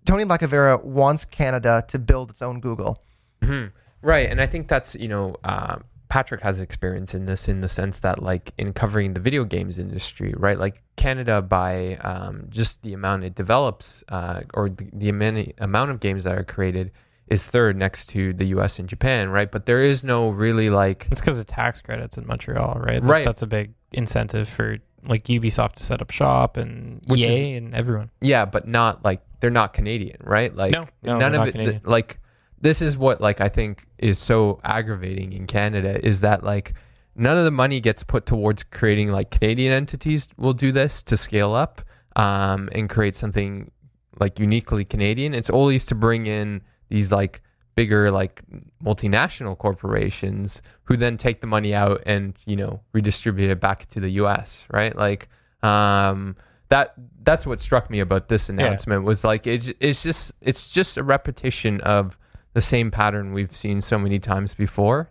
[0.05, 3.03] Tony Lacavera wants Canada to build its own Google.
[3.43, 3.73] Mhm.
[4.03, 5.77] Right, and I think that's you know uh,
[6.12, 9.79] Patrick has experience in this in the sense that like in covering the video games
[9.79, 10.59] industry, right?
[10.59, 15.90] Like Canada, by um, just the amount it develops uh, or the, the amount amount
[15.90, 16.90] of games that are created,
[17.29, 18.79] is third next to the U.S.
[18.79, 19.51] and Japan, right?
[19.51, 23.03] But there is no really like It's because of tax credits in Montreal, right?
[23.03, 23.25] Right.
[23.25, 24.77] That's a big incentive for
[25.09, 28.11] like Ubisoft to set up shop and Which EA and everyone.
[28.20, 30.55] Yeah, but not like they're not Canadian, right?
[30.55, 31.64] Like No, no, none of not it.
[31.64, 32.18] th- like
[32.62, 36.75] this is what like I think is so aggravating in Canada is that like
[37.14, 41.16] none of the money gets put towards creating like Canadian entities will do this to
[41.16, 41.83] scale up
[42.16, 43.70] um, and create something
[44.18, 45.35] like uniquely Canadian.
[45.35, 47.42] It's always to bring in these like
[47.75, 48.42] bigger like
[48.85, 54.01] multinational corporations who then take the money out and you know redistribute it back to
[54.01, 54.94] the US, right?
[54.94, 55.29] Like
[55.62, 56.37] um
[56.68, 56.94] that
[57.25, 61.03] that's what struck me about this announcement was like it's it's just it's just a
[61.03, 62.16] repetition of
[62.55, 65.11] the same pattern we've seen so many times before.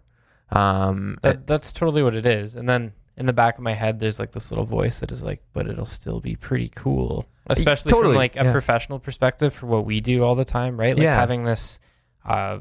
[0.51, 2.55] Um That, that's totally what it is.
[2.55, 5.23] And then in the back of my head, there's like this little voice that is
[5.23, 8.51] like, but it'll still be pretty cool, especially totally, from like a yeah.
[8.51, 10.95] professional perspective for what we do all the time, right?
[10.95, 11.15] Like Yeah.
[11.15, 11.79] having this,
[12.25, 12.59] uh,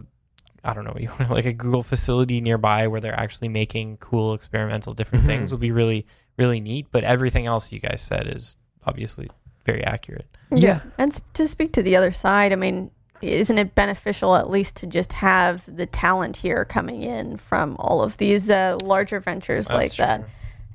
[0.65, 4.35] I don't know, you want like a Google facility nearby where they're actually making cool
[4.35, 5.29] experimental different Mhm.
[5.29, 6.87] things would be really, really neat.
[6.91, 9.31] But everything else you guys said is obviously
[9.65, 10.27] very accurate.
[10.53, 10.81] Yeah.
[10.99, 12.91] And to speak to the other side, I mean,
[13.23, 18.03] isn't it beneficial at least to just have the talent here coming in from all
[18.03, 20.25] of these uh, larger ventures like that?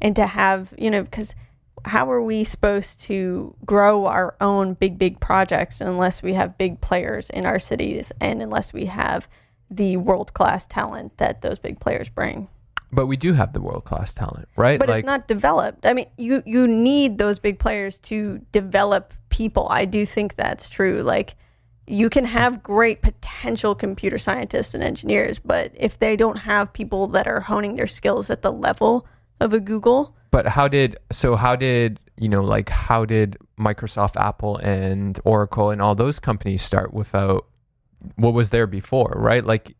[0.01, 1.33] And to have, you know, because
[1.85, 6.81] how are we supposed to grow our own big, big projects unless we have big
[6.81, 9.27] players in our cities and unless we have
[9.69, 12.47] the world class talent that those big players bring?
[12.95, 14.79] but we do have the world class talent, right?
[14.79, 15.85] but like it's not developed.
[15.85, 19.67] I mean, you you need those big players to develop people.
[19.69, 21.01] I do think that's true.
[21.03, 21.35] Like
[21.87, 27.07] you can have great potential computer scientists and engineers, but if they don't have people
[27.07, 29.07] that are honing their skills at the level
[29.39, 31.35] of a Google, But how did so?
[31.35, 32.43] How did you know?
[32.43, 37.45] Like, how did Microsoft, Apple, and Oracle and all those companies start without
[38.15, 39.13] what was there before?
[39.15, 39.45] Right?
[39.45, 39.75] Like,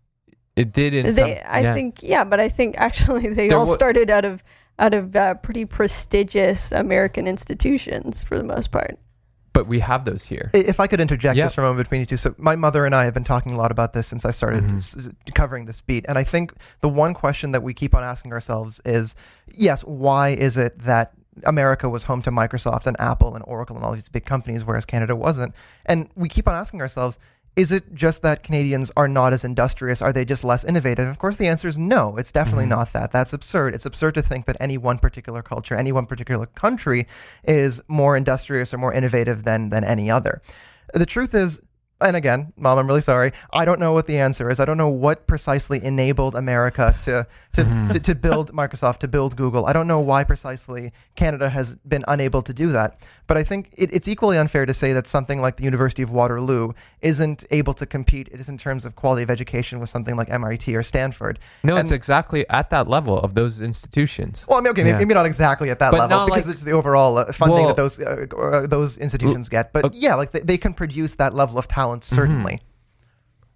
[0.56, 1.26] it did in some.
[1.46, 1.74] I yeah.
[1.74, 4.44] think yeah, but I think actually they There all wa- started out of
[4.78, 9.00] out of uh, pretty prestigious American institutions for the most part.
[9.56, 10.52] But we have those here.
[10.54, 11.46] If I could interject Yeah.
[11.46, 12.18] just for a moment between you two.
[12.18, 14.65] So, my mother and I have been talking a lot about this since I started
[14.65, 14.78] Mhm.
[14.78, 16.06] s- covering this beat.
[16.10, 19.15] And I think the one question that we keep on asking ourselves is
[19.48, 21.13] yes, why is it that
[21.46, 24.86] America was home to Microsoft and Apple and Oracle and all these big companies, whereas
[24.86, 25.54] Canada wasn't?
[25.86, 27.18] And we keep on asking ourselves,
[27.56, 30.02] is it just that Canadians are not as industrious?
[30.02, 31.08] Are they just less innovative?
[31.08, 32.18] Of course, the answer is no.
[32.18, 32.70] It's definitely Mhm.
[32.70, 33.12] not that.
[33.12, 33.74] That's absurd.
[33.76, 37.08] It's absurd to think that any one particular culture, any one particular country
[37.46, 40.41] is more industrious or more innovative than than any other.
[40.94, 41.62] The truth is,
[42.02, 43.32] and again, mom, I'm really sorry.
[43.54, 44.60] I don't know what the answer is.
[44.60, 47.94] I don't know what precisely enabled America to to, Mhm.
[47.94, 49.66] to, to build Microsoft, to build Google.
[49.66, 53.00] I don't know why precisely Canada has been unable to do that.
[53.28, 56.12] But I think it, it's equally unfair to say that something like the University of
[56.12, 60.18] Waterloo isn't able to compete, it is in terms of quality of education, with something
[60.18, 61.40] like MIT or Stanford.
[61.64, 64.46] No, it's exactly at that level of those institutions.
[64.50, 64.98] Well, I mean, okay, Yeah.
[64.98, 67.68] maybe, not exactly at that But level because like- it's the overall uh, funding Well-
[67.68, 69.72] that those uh, uh, those institutions get.
[69.72, 69.98] But okay.
[69.98, 72.15] yeah, like they, they can produce that level of talent Mm-hmm.
[72.15, 72.62] certainly.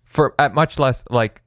[0.03, 1.41] For at much less like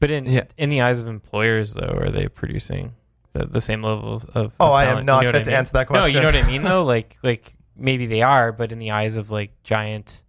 [0.00, 0.44] But in Yeah.
[0.56, 2.92] in the eyes of employers, though, are they producing
[3.32, 4.24] the, the same level of?
[4.36, 5.56] of Oh, of I am not You know fit I to mean?
[5.56, 6.02] answer that question.
[6.02, 6.36] No, you know what.
[6.36, 6.84] I mean, though.
[6.84, 10.22] Like like maybe they are, but in the eyes of like giant,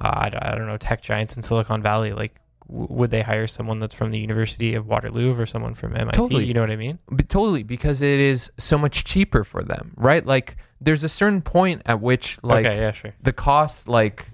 [0.00, 2.36] uh, I, don't- I don't know, tech giants in Silicon Valley, like
[2.72, 6.16] would they hire someone that's from the University of Waterloo or someone from MIT?
[6.16, 6.44] Totally.
[6.46, 7.00] You know what I mean?
[7.10, 10.24] But totally, because it is so much cheaper for them, right?
[10.24, 13.12] Like, there's a certain point at which, like, okay, yeah, sure.
[13.20, 14.24] the cost, like,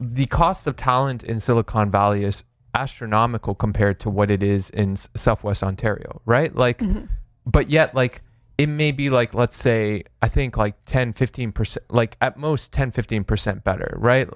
[0.00, 4.96] the cost of talent in Silicon Valley is astronomical compared to what it is in
[5.16, 6.54] Southwest Ontario, right?
[6.54, 7.06] Like, mm-hmm.
[7.46, 8.22] but yet, like,
[8.58, 12.92] it may be like, let's say, I think like 10, 15%, like at most 10,
[12.92, 14.28] 15% better, right?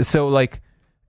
[0.00, 0.62] So, like,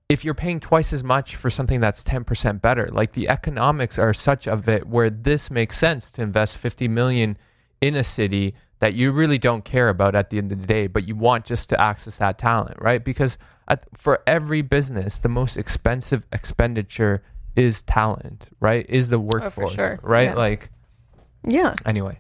[0.09, 4.13] if you're paying twice as much for something that's 10% better, like the economics are
[4.13, 7.37] such of it where this makes sense to invest 50 million
[7.79, 10.87] in a city that you really don't care about at the end of the day,
[10.87, 13.03] but you want just to access that talent, right?
[13.05, 17.23] Because at, for every business, the most expensive expenditure
[17.55, 18.85] is talent, right?
[18.89, 19.99] Is the oh, workforce, sure.
[20.01, 20.29] right?
[20.29, 20.35] Yeah.
[20.35, 20.69] Like
[21.47, 21.75] Yeah.
[21.85, 22.19] anyway.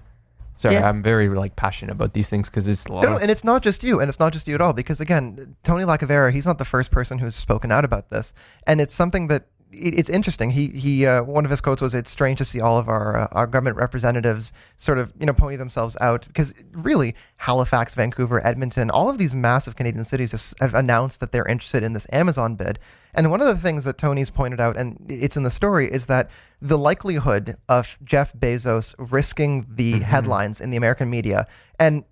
[0.57, 0.87] Sorry, Yeah.
[0.87, 3.43] I'm very like passionate about these things because it's a lot No, of- and it's
[3.43, 6.45] not just you, and it's not just you at all, because again, Tony Lacavera, he's
[6.45, 8.35] not the first person who's spoken out about this,
[8.67, 10.51] and it's something that it- it's interesting.
[10.51, 13.17] He he uh, one of his quotes was, "It's strange to see all of our
[13.17, 18.45] uh, our government representatives sort of you know pony themselves out because really Halifax, Vancouver,
[18.45, 22.07] Edmonton, all of these massive Canadian cities have, have announced that they're interested in this
[22.11, 22.79] Amazon bid."
[23.13, 26.05] And one of the things that Tony's pointed out, and it's in the story, is
[26.05, 26.29] that
[26.61, 31.47] the likelihood of Jeff Bezos risking the headlines in the American media
[31.79, 32.03] and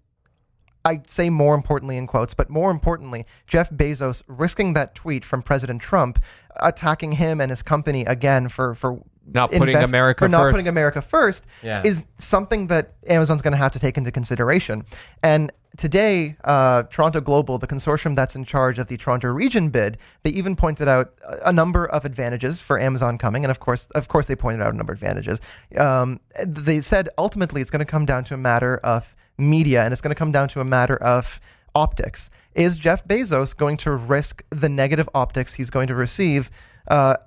[0.85, 5.41] I say more importantly in quotes, but more importantly, Jeff Bezos risking that tweet from
[5.41, 6.19] President Trump,
[6.57, 10.53] attacking him and his company again for for Not putting America for not first.
[10.53, 11.83] putting America first, Yeah.
[11.83, 14.85] is something that Amazon's going to have to take into consideration.
[15.21, 19.97] And today, uh, Toronto Global, the consortium that's in charge of the Toronto region bid,
[20.23, 23.85] they even pointed out a, a number of advantages for Amazon coming, and of course,
[23.93, 25.39] of course, they pointed out a number of advantages.
[25.77, 29.91] Um, they said ultimately it's going to come down to a matter of media, and
[29.91, 31.39] it's going to come down to a matter of
[31.75, 32.29] optics.
[32.55, 36.51] Is Jeff Bezos going to risk the negative optics he's going to receive
[36.89, 37.17] uh,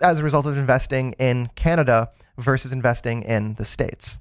[0.00, 4.18] as a result of investing in Canada versus investing in the States?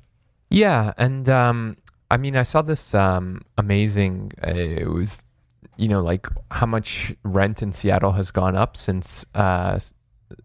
[0.50, 1.78] Yeah, and um,
[2.12, 4.34] I mean, I saw this um, amazing.
[4.46, 5.26] Uh, it was,
[5.78, 9.80] you know, like how much rent in Seattle has gone up since uh,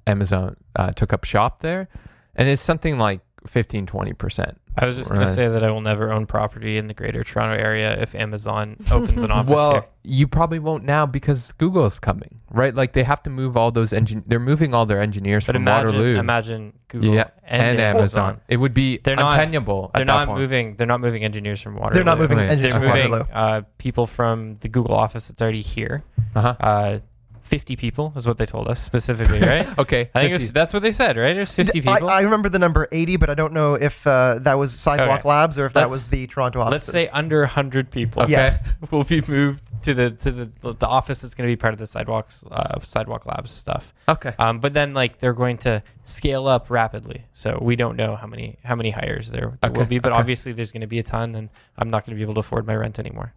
[0.06, 1.88] Amazon uh, took up shop there,
[2.36, 4.60] and it's something like 15, 20 percent.
[4.76, 7.24] I was just going to say that I will never own property in the greater
[7.24, 9.84] Toronto area if Amazon opens an office Well, here.
[10.04, 12.72] you probably won't now because Google is coming, right?
[12.72, 14.22] Like they have to move all those engine.
[14.26, 16.16] They're moving all their engineers But from imagine, Waterloo.
[16.18, 18.40] imagine Google yeah, and, Amazon.
[18.46, 19.90] It would be They're not- untenable.
[19.92, 20.38] They're at that not point.
[20.40, 20.76] moving.
[20.76, 21.94] They're not moving engineers from Waterloo.
[21.94, 22.48] They're not moving Right.
[22.50, 23.32] engines They're from moving Waterloo.
[23.32, 26.04] uh, people from the Google office that's already here.
[26.36, 26.54] Uh-huh.
[26.60, 26.98] Uh,
[27.40, 29.66] Fifty people is what they told us specifically, right?
[29.78, 31.34] Okay, I think it was, that's what they said, right?
[31.34, 32.10] There's 50 I, people.
[32.10, 35.28] I remember the number 80, but I don't know if uh, that was Sidewalk Okay.
[35.28, 36.72] Labs or if that Let's- was the Toronto office.
[36.72, 38.22] Let's say under 100 people.
[38.22, 38.32] Okay.
[38.32, 38.64] Yes.
[38.90, 41.78] will be moved to the to the the office that's going to be part of
[41.78, 43.94] the sidewalks uh, sidewalk labs stuff.
[44.08, 44.34] okay.
[44.38, 48.26] Um, but then like they're going to scale up rapidly, so we don't know how
[48.26, 49.98] many how many hires there, there will be.
[49.98, 50.18] But okay.
[50.20, 52.40] obviously there's going to be a ton, and I'm not going to be able to
[52.40, 53.34] afford my rent anymore.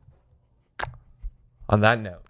[1.70, 2.24] On that note,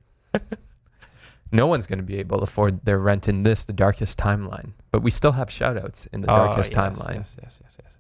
[1.52, 4.72] no one's going to be able to afford their rent in this, the darkest timeline.
[4.92, 7.16] But we still have shoutouts in the Oh, darkest yes, timeline.
[7.16, 7.98] Yes, yes, yes, yes.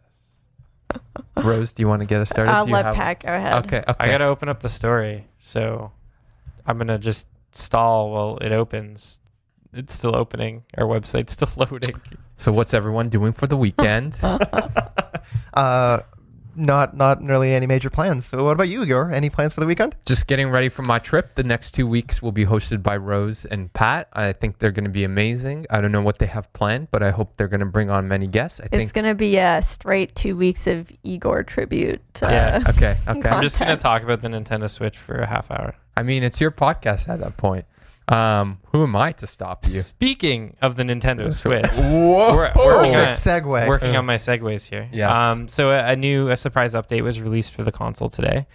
[1.46, 2.52] Rose, do you want to get us started?
[2.52, 3.66] I'll Do let have- Pat go ahead.
[3.66, 3.94] Okay, okay.
[4.00, 5.92] I got to open up the story, so
[6.66, 9.20] I'm gonna just stall while it opens.
[9.74, 10.64] It's still opening.
[10.78, 12.00] Our website's still loading.
[12.36, 14.18] So, what's everyone doing for the weekend?
[15.54, 16.00] uh,
[16.56, 18.26] not not really any major plans.
[18.26, 19.12] So what about you, Igor?
[19.12, 19.96] Any plans for the weekend?
[20.06, 21.36] Just getting ready for my trip.
[21.36, 24.08] The next two weeks will be hosted by Rose and Pat.
[24.14, 25.66] I think they're going to be amazing.
[25.70, 28.08] I don't know what they have planned, but I hope they're going to bring on
[28.08, 28.60] many guests.
[28.60, 28.84] I think.
[28.84, 32.02] It's gonna be a straight two weeks of Igor tribute.
[32.22, 32.64] Uh, Yeah.
[32.70, 33.30] okay, okay.
[33.30, 35.76] I'm just gonna talk about the Nintendo Switch for a half hour.
[35.96, 37.66] I mean, it's your podcast at that point.
[38.08, 39.82] Um, who am I to stop you?
[39.82, 42.36] Speaking of the Nintendo Switch, Whoa!
[42.36, 43.68] We're- we're working on Perfect segue.
[43.68, 44.90] working on my segues here.
[44.92, 45.10] Yes.
[45.12, 48.48] Um, so a, a new a surprise update was released for the console today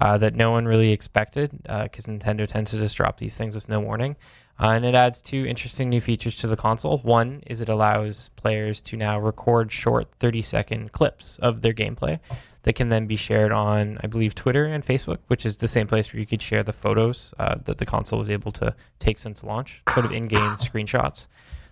[0.00, 3.68] uh, that no one really expected because Nintendo tends to just drop these things with
[3.68, 4.16] no warning.
[4.62, 6.98] Uh, and it adds two interesting new features to the console.
[6.98, 12.20] One is it allows players to now record short 30 second clips of their gameplay
[12.62, 15.86] that can then be shared on, I believe, Twitter and Facebook, which is the same
[15.86, 19.18] place where you could share the photos uh, that the console was able to take
[19.18, 21.26] since launch, sort of in game screenshots.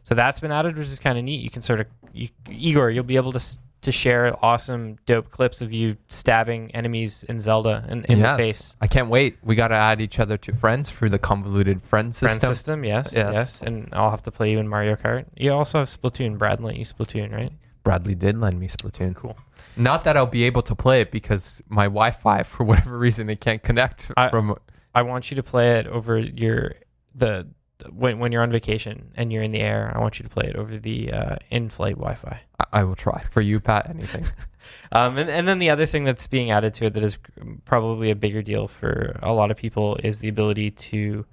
[0.05, 1.41] So that's been added, which is kind of neat.
[1.43, 3.43] You can sort of, you, Igor, you'll be able to
[3.81, 8.37] to share awesome, dope clips of you stabbing enemies in Zelda in, in Yes.
[8.37, 8.77] the face.
[8.81, 9.39] I can't wait.
[9.45, 12.41] We got to add each other to friends through the convoluted friend system.
[12.41, 12.85] Friend system.
[12.85, 13.33] yes, Yes.
[13.33, 15.27] yes, and I'll have to play you in Mario Kart.
[15.37, 16.39] You also have Splatoon.
[16.39, 17.53] Brad lent you Splatoon, right?
[17.89, 19.15] Bradley did lend me Splatoon.
[19.17, 19.39] Cool.
[19.79, 23.41] Not that I'll be able to play it because my Wi-Fi, for whatever reason, it
[23.41, 24.57] can't connect I- from.
[24.95, 26.75] I want you to play it over your
[27.15, 27.47] the
[27.91, 29.91] when when you're on vacation and you're in the air.
[29.95, 32.39] I want you to play it over the uh, in-flight Wi-Fi.
[32.61, 33.89] I, I will try for you, Pat.
[33.89, 34.27] Anything.
[34.93, 37.17] Um, and, and then the other thing that's being added to it that is
[37.65, 41.25] probably a bigger deal for a lot of people is the ability to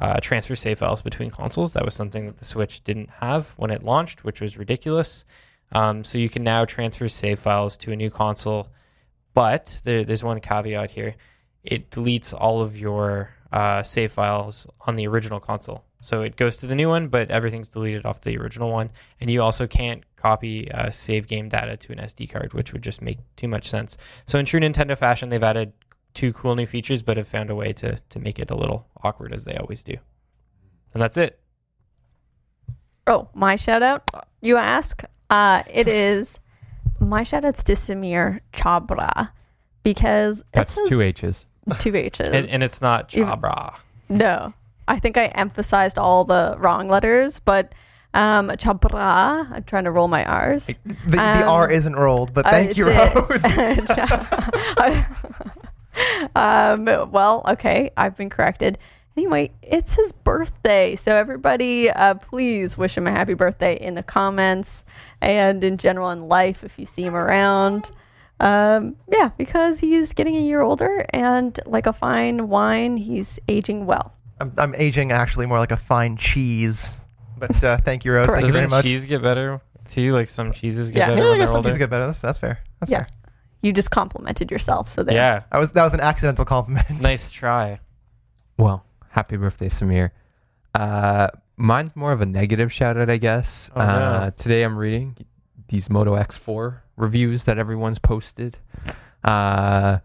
[0.00, 1.74] uh, transfer save files between consoles.
[1.74, 5.26] That was something that the Switch didn't have when it launched, which was ridiculous.
[5.72, 8.68] Um, so you can now transfer save files to a new console,
[9.34, 11.14] but there, there's one caveat here:
[11.62, 15.84] it deletes all of your uh, save files on the original console.
[16.00, 18.90] So it goes to the new one, but everything's deleted off the original one.
[19.20, 22.82] And you also can't copy uh, save game data to an SD card, which would
[22.82, 23.98] just make too much sense.
[24.24, 25.72] So in true Nintendo fashion, they've added
[26.14, 28.88] two cool new features, but have found a way to to make it a little
[29.02, 29.96] awkward as they always do.
[30.94, 31.38] And that's it.
[33.06, 34.08] Oh, my shout out,
[34.40, 35.02] you ask?
[35.30, 36.38] Uh, it is
[36.98, 39.30] my shout out's to Sameer Chhabra
[39.82, 41.46] because That's two H's.
[41.78, 42.20] two H's.
[42.28, 43.74] And, and it's not Chabra.
[44.08, 44.52] no,
[44.88, 47.72] I think I emphasized all the wrong letters, but
[48.12, 50.66] um, Chabra, I'm trying to roll my R's.
[50.66, 50.76] The,
[51.06, 52.90] the Um, R isn't rolled, but Uh, thank it's you.
[52.90, 53.44] Rose.
[56.34, 58.78] um, well, okay, I've been corrected.
[59.16, 64.02] Anyway, it's his birthday, so everybody, uh, please wish him a happy birthday in the
[64.02, 64.84] comments
[65.20, 67.90] and in general in life if you see him around.
[68.38, 73.84] Um, yeah, because he's getting a year older, and like a fine wine, he's aging
[73.84, 74.14] well.
[74.40, 76.94] I'm, I'm aging actually more like a fine cheese.
[77.36, 78.28] But uh, thank you, Rose.
[78.28, 78.84] Thank you very much.
[78.84, 80.12] cheese get better too?
[80.12, 81.06] Like some cheeses get Yeah.
[81.08, 81.68] better Yeah, I when guess some older.
[81.68, 82.06] cheese get better.
[82.06, 82.60] That's, that's fair.
[82.78, 82.98] That's Yeah.
[83.04, 83.08] fair.
[83.60, 85.14] You just complimented yourself, so there.
[85.16, 85.42] Yeah.
[85.52, 86.88] I was that was an accidental compliment.
[87.02, 87.80] Nice try.
[88.56, 90.10] Well, happy birthday, Sameer.
[90.74, 93.70] Uh, mine's more of a negative shout out, I guess.
[93.76, 93.84] Oh, no.
[93.84, 95.16] uh, Today I'm reading
[95.68, 98.58] these Moto X4 reviews that everyone's posted.
[99.22, 99.98] Uh,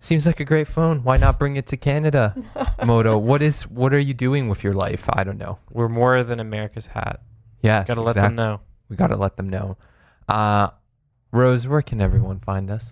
[0.00, 1.02] seems like a great phone.
[1.04, 2.34] Why not bring it to Canada?
[2.84, 5.04] Moto, what is what are you doing with your life?
[5.12, 5.58] I don't know.
[5.70, 7.20] We're more than America's hat.
[7.62, 8.60] Yes, Gotta let them know.
[8.88, 9.76] We gotta let them know.
[10.28, 10.68] Uh,
[11.32, 12.88] Rose, where can everyone find us?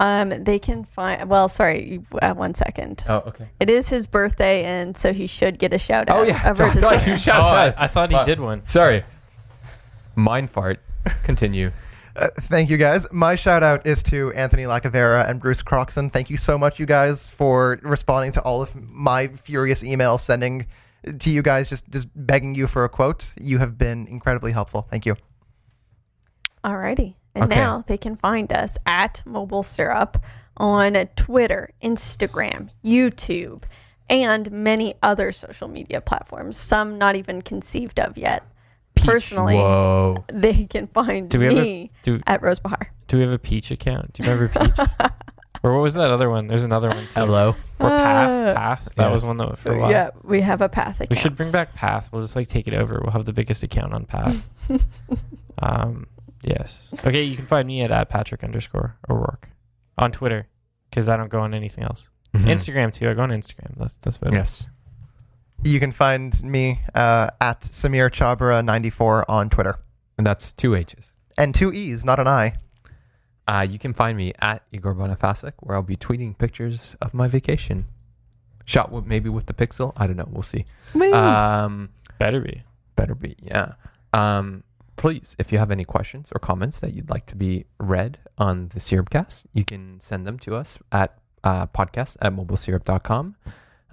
[0.00, 1.28] Um, they can find.
[1.28, 3.04] Well, sorry, uh, one second.
[3.06, 3.48] Oh, okay.
[3.60, 6.18] It is his birthday, and so he should get a shout out.
[6.20, 7.74] Oh yeah, over I to thought you Oh, shout I, out.
[7.76, 8.24] I thought he Fuck.
[8.26, 8.64] did one.
[8.64, 9.04] Sorry,
[10.16, 10.80] mind fart.
[11.22, 11.70] Continue.
[12.16, 13.06] Uh, thank you guys.
[13.12, 16.10] My shout out is to Anthony Lacavera and Bruce Croxon.
[16.10, 20.66] Thank you so much, you guys, for responding to all of my furious emails sending
[21.20, 23.32] to you guys, just just begging you for a quote.
[23.40, 24.88] You have been incredibly helpful.
[24.90, 25.14] Thank you.
[26.64, 27.14] Alrighty.
[27.34, 27.54] And Okay.
[27.56, 30.20] now they can find us at Mobile Syrup
[30.56, 33.62] on Twitter, Instagram, YouTube,
[34.08, 38.42] and many other social media platforms, some not even conceived of yet.
[38.96, 40.24] Personally, Whoa.
[40.32, 42.92] they can find Do we have a- me Do at Rose Behar.
[43.06, 44.12] Do we have a Peach account?
[44.12, 44.86] Do you remember Peach?
[45.62, 46.48] or what was that other one?
[46.48, 47.20] There's another one too.
[47.20, 47.48] Hello.
[47.78, 48.30] Or Path.
[48.48, 48.94] Uh, Path.
[48.96, 49.90] That was one that for a while.
[49.90, 51.10] Yeah, we have a path account.
[51.10, 52.10] We should bring back Path.
[52.12, 53.00] We'll just like take it over.
[53.02, 54.48] We'll have the biggest account on Path.
[55.62, 56.06] um,
[56.42, 56.92] yes.
[57.06, 59.48] Okay, you can find me at, at Patrick underscore O'Rourke
[59.98, 60.46] on Twitter
[60.88, 62.08] because I don't go on anything else.
[62.34, 62.44] Mhm.
[62.44, 63.08] Instagram too.
[63.10, 63.76] I go on Instagram.
[63.76, 64.36] That's that's better.
[64.36, 64.66] Yes.
[65.62, 69.78] You can find me uh, at Sameer Chhabra94 on Twitter.
[70.16, 71.12] And that's two H's.
[71.36, 72.54] And two E's, not an I.
[73.46, 77.26] Uh, you can find me at Igor Bonifacic, where I'll be tweeting pictures of my
[77.28, 77.84] vacation.
[78.64, 79.92] Shot with, maybe with the Pixel.
[79.96, 80.28] I don't know.
[80.30, 80.64] We'll see.
[80.94, 81.12] Woo.
[81.12, 82.62] Um, Better be.
[82.96, 83.72] better be, yeah.
[84.12, 84.62] Um,
[85.00, 88.68] please, if you have any questions or comments that you'd like to be read on
[88.74, 93.34] the Syrupcast, you can send them to us at uh, podcast at mobilesyrup.com.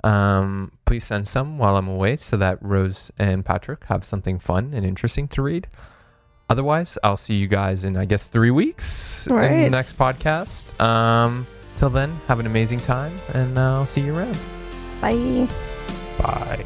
[0.03, 4.74] Um, please send some while I'm away so that Rose and Patrick have something fun
[4.74, 5.70] and interesting to read.
[6.49, 10.78] Otherwise, I'll see you guys in, I guess, three weeks in the next podcast.
[10.84, 11.47] Um,
[11.78, 14.38] till then, have an amazing time, and I'll see you around.
[14.99, 15.47] Bye.
[16.22, 16.66] Bye.